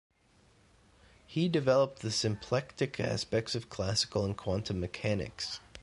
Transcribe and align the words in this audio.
He 1.27 1.47
developed 1.47 1.99
the 1.99 2.09
symplectic 2.09 2.99
aspects 2.99 3.53
of 3.53 3.69
classical 3.69 4.25
and 4.25 4.35
quantum 4.35 4.79
mechanics. 4.79 5.59